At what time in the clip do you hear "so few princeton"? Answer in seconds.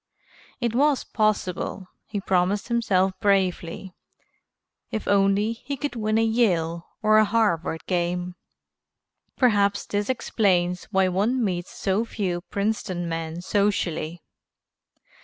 11.69-13.07